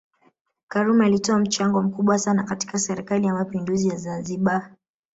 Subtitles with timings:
[0.67, 4.75] karume alitoa mchango mkubwa sana katika serikali ya mapinduzi ya Zanzibar